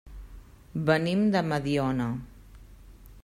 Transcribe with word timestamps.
Venim 0.87 1.21
de 1.35 1.45
Mediona. 1.51 2.09